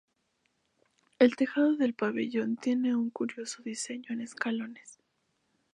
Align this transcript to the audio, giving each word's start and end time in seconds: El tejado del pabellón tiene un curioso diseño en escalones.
El 1.19 1.35
tejado 1.35 1.75
del 1.75 1.93
pabellón 1.93 2.55
tiene 2.57 2.95
un 2.95 3.11
curioso 3.11 3.61
diseño 3.61 4.07
en 4.09 4.21
escalones. 4.21 4.97